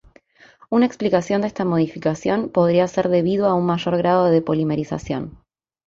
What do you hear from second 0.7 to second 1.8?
Una explicación de esta